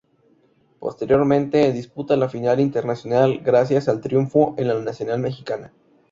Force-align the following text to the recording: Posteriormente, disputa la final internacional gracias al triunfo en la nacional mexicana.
Posteriormente, 0.79 1.71
disputa 1.71 2.15
la 2.15 2.27
final 2.27 2.59
internacional 2.59 3.41
gracias 3.45 3.87
al 3.87 4.01
triunfo 4.01 4.55
en 4.57 4.69
la 4.69 4.81
nacional 4.81 5.19
mexicana. 5.19 5.73